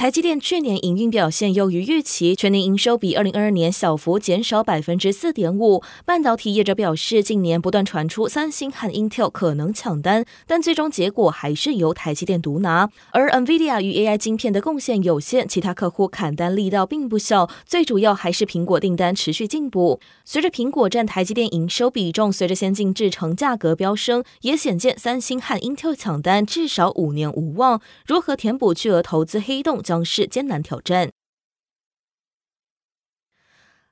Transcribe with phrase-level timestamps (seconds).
[0.00, 5.82] 台积电去年营运表现优于预期，全年营收比二零二二年小幅减少百分之四点五。
[6.06, 12.88] 半导体业者表示，近年不断传出三星和 Intel 可能抢单，但最终结果还是由台积电独拿。
[13.10, 17.50] 而 NVIDIA 与 AI 晶片的贡献有限，其他客户砍单力道并不小。
[17.66, 20.00] 最主要还是苹果订单持续进补。
[20.24, 27.82] 随着苹果占台积电营收比重随着先进制程价格飙升，也显见三星和 Intel 抢单至少五年无望。
[28.06, 29.82] 如何填补巨额投资黑洞？
[29.90, 31.09] 将是艰难挑战。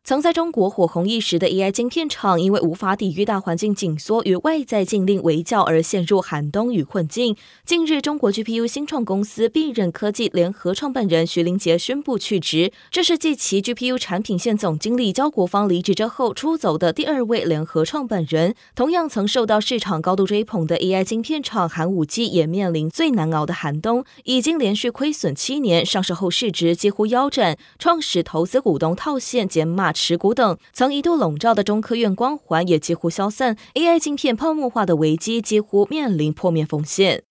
[0.09, 7.37] 曾在中国火红一时的 AI 晶片厂，因为无法抵御大环境紧缩与外在禁令围剿而陷入寒冬与困境。
[7.67, 18.55] 近日，中国 GPU 新创公司必任科技联合创办人徐林杰宣布去职，这是继其 GPU 产品线总经理焦国芳离职之后出走的第二位联合创办人。
[18.75, 29.93] 同样曾受到市场高度追捧的 AI 晶片厂寒武纪也面临最难熬的寒冬，已经连续亏损七年，上市后市值几乎腰斩，创始投资股东套现减码。
[29.99, 37.28] 持股等曾一度笼罩的中科院光环也几乎消散，AI 晶片泡沫化的危机几乎面临破灭风险。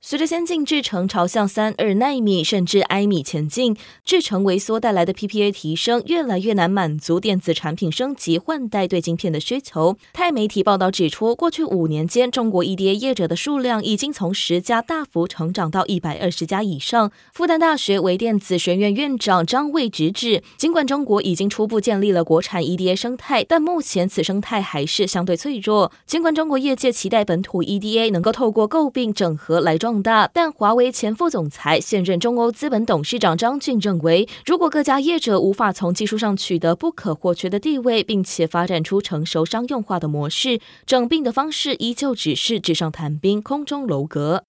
[0.00, 9.96] 随着先进制程朝向三二纳米甚至埃米前进，制程萎缩带来的 PPA 提升，越来越难满足电子产品升级换代对晶片的需求。
[10.12, 17.10] 泰媒体报道指出，过去五年间，中国 EDA 业者的数量已经从十家大幅成长到一百二十家以上。
[17.34, 25.90] 复旦大学微电子学院院长张卫直指，尽管中国已经初步建立了国产 EDA 生态，但目前此生态还是相对脆弱。
[26.06, 44.44] 尽管中国业界期待本土 EDA 能够透过购并整合来壮大，但华为前副总裁、现任中欧资本董事长张俊认为，如果各家业者无法从技术上取得不可或缺的地位，并且发展出成熟商用化的模式，整并的方式依旧只是纸上谈兵、空中楼阁。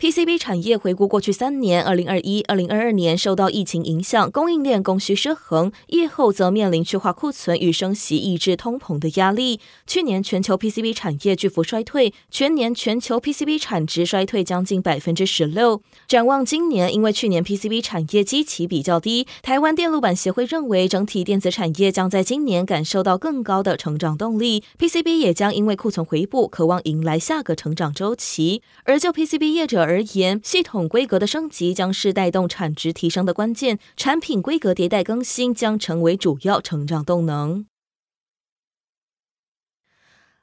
[0.00, 9.58] PCB 产业回顾过去三年，二零二一、二零二二年受到疫情影响，供应链供需失衡，疫后则面临去化库存与升息抑制通膨的压力。
[9.88, 15.82] 去年全球 PCB 产业巨幅衰退，全年全球 PCB 产值衰退将近百分之十六。
[16.06, 28.62] 展望今年，因为去年 PCB 产业基期比较低，台湾电路板协会认为整体电子产业将在今年感受到更高的成长动力，PCB 也将因为库存回补，渴望迎来下个成长周期。
[28.84, 37.64] 而就 PCB 业者而言，系统规格的升级将是带动产值提升的关键，产品规格迭代更新将成为主要成长动能。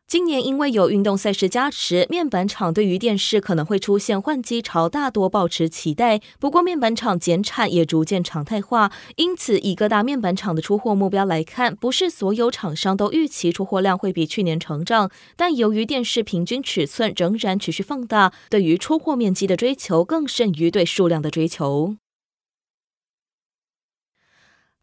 [0.07, 6.21] 今年因为有运动赛事加持，面板厂对于电视可能会出现换机潮，大多抱持期待。
[6.39, 15.09] 不过，面板厂减产也逐渐常态化，因此以各大面板厂的出货目标来看，不是所有厂商都预期出货量会比去年成长。
[15.35, 21.95] 但由于电视平均尺寸仍然持续放大，对于出货面积的追求更甚于对数量的追求。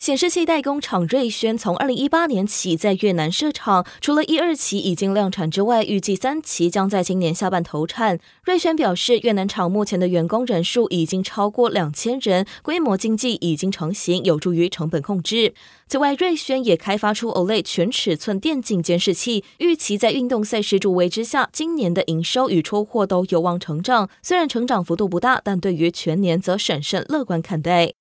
[0.03, 8.19] 显示器代工厂瑞轩从二零一八年起在越南设厂，除了一二期已经量产之外，预计三期将在今年下半投产。
[8.43, 15.55] 瑞轩表示，越南厂目前的员工人数已经超过两千人，规模经济已经成型，有助于成本控制。
[15.87, 24.11] 此外，瑞轩也开发出 OLED 全尺寸电竞监视器，预期在运动赛事助威之下，今年的营收与出货都有望成长。
[24.21, 27.93] 虽然成长幅度不大，但对于全年则审慎乐观看待。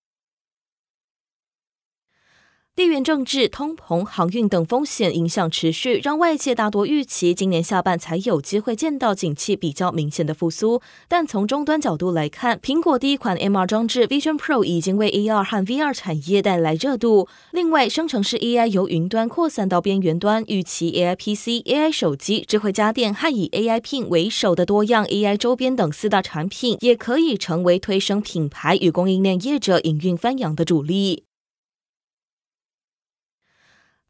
[2.82, 10.82] 地缘政治、通膨、航运等风险影响持续，让外界大多预期今年下半才有机会见到景气比较明显的复苏。
[11.08, 17.28] 但从终端角度来看，苹果第一款 MR 装置 Vision Pro 已经为 AR 和 VR 产业带来热度。
[17.52, 31.26] 另外，生成式 AI 由云端扩散到边缘端，预期 AI PC、AI 手机、智慧家电和以 AI Pin 为首的多样 AI 周边等四大产品，也可以成为推升品牌与供应链业者营运翻扬的主力。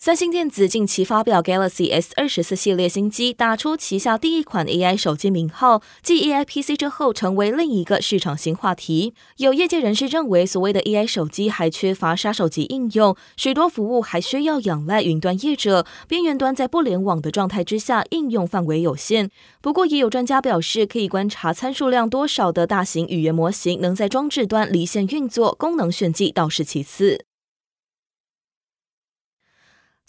[0.03, 9.13] 三星电子近期发表 Galaxy S 二十四系列新机，打出旗下第一款 AI 手机名号，继 AI PC 之后，成为另一个市场新话题。
[9.38, 19.30] 有业界人士认为，所谓的 AI 手机还缺乏杀手级应用，许多服务还需要仰赖云端业者，边缘端在不联网的状态之下，应用范围有限。
[19.62, 27.25] 不过，也有专家表示，可以观察参数量多少的大型语言模型能在装置端离线运作，功能炫技倒是其次。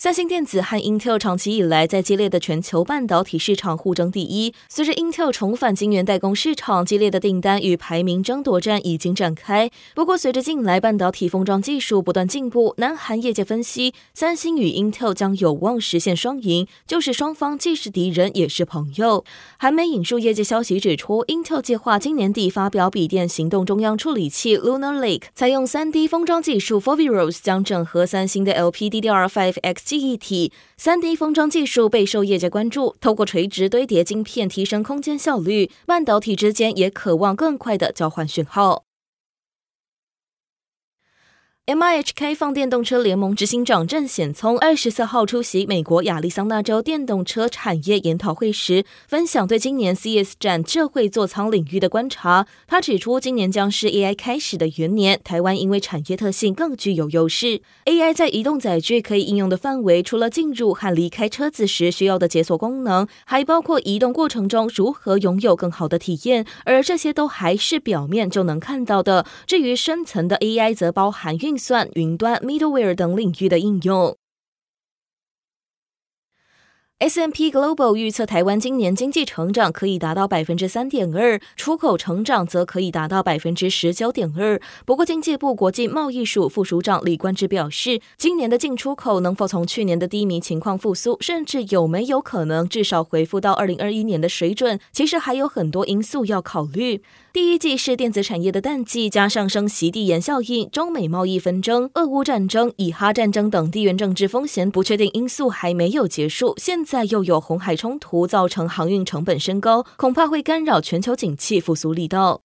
[0.02, 4.52] 三星电子和 Intel 长期以来在激烈的全球半导体市场互争第一。
[4.68, 9.70] 随着 Intel 重返晶圆代工市场，激烈的订单与排名争夺战已经展开。
[9.94, 19.24] 不过，随着近来半导体封装技术不断进步，南韩业界分析，三星与 Intel 将有望实现双赢，就是双方既是敌人也是朋友。
[19.56, 29.91] 韩媒引述业界消息指出，Intel 计划今年底发表笔电行动中央处理器 Lunar Lake，采用 3D 封装技术 Foveros 将整合三星的 LPDDR5X。
[29.92, 38.86] 记忆体三 D 封装技术备受业界关注，透过垂直堆叠晶片提升空间效率，半导体之间也渴望更快的交换讯号。
[41.64, 52.48] MIH 开放电动车联盟执行长郑显聪二十四号出席美国亚利桑那州电动车产业研讨会时，分享对今年 CS 展智慧座舱领域的观察。
[52.66, 57.62] 他指出，今年将是 AI 开始的元年，台湾因为产业特性更具有优势。
[57.84, 69.24] AI 在移动载具可以应用的范围，除了进入和离开车子时需要的解锁功能，还包括移动过程中如何拥有更好的体验，而这些都还是表面就能看到的。
[69.46, 74.16] 至于深层的 AI，则包含运运算、云端、middleware 等领域的应用。
[76.98, 84.58] S&P Global 预测台湾今年经济成长可以达到百分之三点二，出口成长则可以达到百分之十九点二。
[84.86, 97.02] 不过，经济部国际贸易署副署长李冠志表示，今年的进出口能否从去年的低迷情况复苏，甚至有没有可能至少恢复到二零二一年的水准，其实还有很多因素要考虑。
[97.32, 112.42] 第一季是电子产业的淡季，加上升息递延效应、中美贸易纷争、俄乌战争、以哈战争等地缘政治风险不确定因素还没有结束，现在又有红海冲突，造成航运成本升高，恐怕会干扰全球景气复苏力道。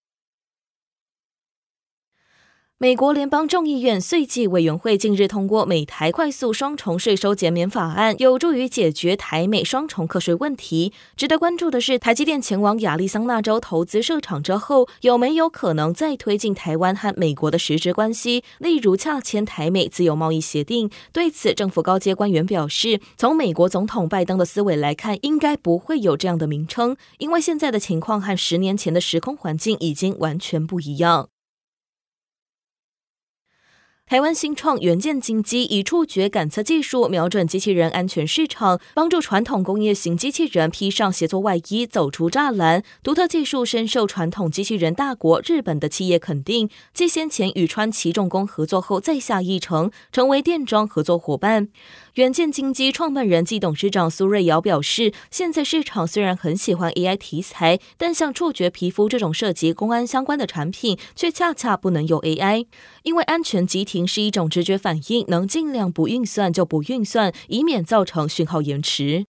[2.79, 10.93] 美国联邦众议院税计委员会近日通过美台快速双重税收减免法案，有助于解决台美双重课税问题。
[11.15, 20.91] 值得关注的是，台积电前往亚利桑那州投资设厂之后，有没有可能再推进台湾和美国的实质关系，例如洽签台美自由贸易协定？
[21.11, 31.29] 对此，政府高阶官员表示，从美国总统拜登的思维来看，应该不会有这样的名称，因为现在的情况和十年前的时空环境已经完全不一样。
[34.09, 42.81] 台湾新创元件精机以触觉感测技术瞄准机器人安全市场，帮助传统工业型机器人披上协作外衣，走出栅栏。
[43.03, 46.69] 独特技术深受传统机器人大国日本的企业肯定。
[46.93, 51.67] 继先前与川崎重工合作后，再下一城，成为电装合作伙伴。
[52.17, 62.65] 远见金基创办人暨董事长苏瑞瑶表示，现在市场虽然很喜欢 AI 题材，但像触觉皮肤这种涉及公安相关的产品，却恰恰不能用 AI，
[63.03, 64.07] 因为安全急停。
[64.07, 69.25] 是一种直觉反应，能尽量不运算就不运算，以免造成讯号延迟。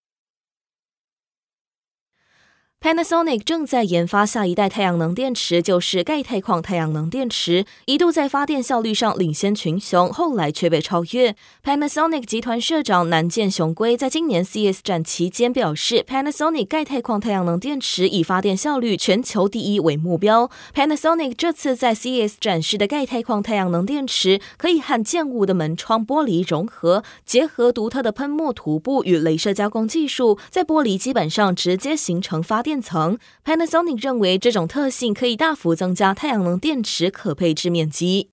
[2.81, 11.35] Panasonic 正在研发下一代太阳能电池，就是钙钛矿太阳能电池，一度在发电效率上领先群雄，后来却被超越。
[11.65, 20.49] Panasonic 集团社长南见雄规在今年 CS 展期间表示，Panasonic 钙钛矿太阳能电池以发电效率全球第一为目标。
[20.73, 32.68] Panasonic 这次在 CS 展示的钙钛矿太阳能电池，可以和建物的门窗玻璃融合，结合独特的喷墨涂布与镭射加工技术，在玻璃基本上直接形成发电。
[32.69, 38.29] 电层，Panasonic 认为这种特性可以大幅增加太阳能电池可配置面积。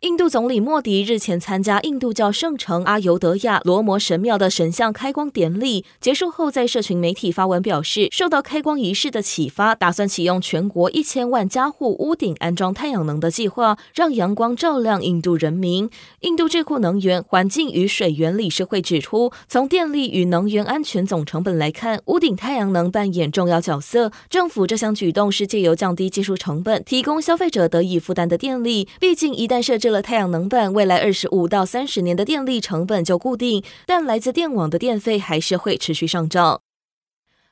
[0.00, 15.88] 印度总理莫迪日前参加印度教圣城阿尤德亚罗摩神庙的神像开光典礼结束后，在社群媒体发文表示，受到开光仪式的启发，打算启用全国一千万家户屋顶安装太阳能的计划，让阳光照亮印度人民。
[16.20, 24.12] 印度智库能源、环境与水源理事会指出，从电力与能源安全总成本来看，屋顶太阳能扮演重要角色。
[24.28, 28.86] 政府这项举动是借由降低技术成本，提供消费者得以负担的电力。
[29.00, 36.62] 毕竟，一旦设置了太阳能板，未来二十五到三十年的电力成本就固定，但来自电网的电费还是会持续上涨。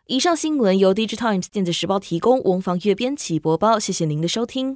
[0.07, 4.71] 以上新闻由 digit times 电子时报提供，翁方月编辑播报，谢谢您的收听。